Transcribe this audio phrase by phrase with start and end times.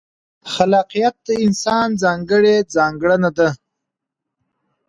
[0.53, 3.49] خلاقیت د انسان ځانګړې ځانګړنه ده.